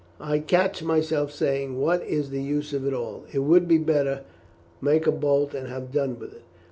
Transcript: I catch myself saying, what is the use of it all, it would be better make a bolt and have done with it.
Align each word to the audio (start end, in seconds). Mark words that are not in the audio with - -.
I 0.19 0.39
catch 0.39 0.81
myself 0.81 1.31
saying, 1.31 1.77
what 1.79 2.01
is 2.03 2.31
the 2.31 2.41
use 2.41 2.73
of 2.73 2.87
it 2.87 2.93
all, 2.95 3.23
it 3.31 3.37
would 3.43 3.67
be 3.67 3.77
better 3.77 4.23
make 4.81 5.05
a 5.05 5.11
bolt 5.11 5.53
and 5.53 5.67
have 5.67 5.91
done 5.91 6.17
with 6.17 6.33
it. 6.33 6.41